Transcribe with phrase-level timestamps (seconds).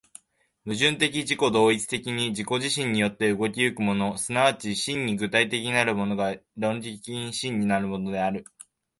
[0.65, 8.43] 矛盾的自己同一的に自己自身によって動き行くもの、即ち真に具体的なるものが、論理的に真なるものである。